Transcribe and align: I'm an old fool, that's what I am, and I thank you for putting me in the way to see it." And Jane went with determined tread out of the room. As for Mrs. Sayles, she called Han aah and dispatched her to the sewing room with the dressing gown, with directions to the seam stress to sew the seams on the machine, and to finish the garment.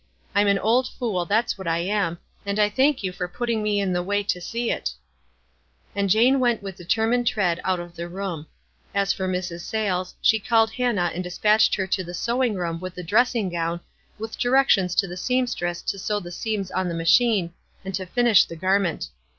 I'm 0.33 0.47
an 0.47 0.57
old 0.57 0.87
fool, 0.87 1.25
that's 1.25 1.59
what 1.59 1.67
I 1.67 1.77
am, 1.77 2.17
and 2.43 2.57
I 2.57 2.69
thank 2.69 3.03
you 3.03 3.11
for 3.11 3.27
putting 3.27 3.61
me 3.61 3.79
in 3.79 3.93
the 3.93 4.01
way 4.01 4.23
to 4.23 4.41
see 4.41 4.71
it." 4.71 4.95
And 5.95 6.09
Jane 6.09 6.39
went 6.39 6.63
with 6.63 6.75
determined 6.77 7.27
tread 7.27 7.61
out 7.63 7.79
of 7.79 7.95
the 7.95 8.09
room. 8.09 8.47
As 8.95 9.13
for 9.13 9.27
Mrs. 9.27 9.59
Sayles, 9.61 10.15
she 10.19 10.39
called 10.39 10.71
Han 10.71 10.97
aah 10.97 11.09
and 11.13 11.23
dispatched 11.23 11.75
her 11.75 11.85
to 11.85 12.03
the 12.03 12.15
sewing 12.15 12.55
room 12.55 12.79
with 12.79 12.95
the 12.95 13.03
dressing 13.03 13.47
gown, 13.49 13.79
with 14.17 14.39
directions 14.39 14.95
to 14.95 15.07
the 15.07 15.17
seam 15.17 15.45
stress 15.45 15.83
to 15.83 15.99
sew 15.99 16.19
the 16.19 16.31
seams 16.31 16.71
on 16.71 16.87
the 16.87 16.95
machine, 16.95 17.53
and 17.85 17.93
to 17.93 18.07
finish 18.07 18.45
the 18.45 18.55
garment. 18.55 19.09